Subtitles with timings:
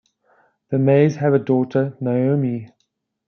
[0.71, 2.71] The Mays have a daughter, Naomi.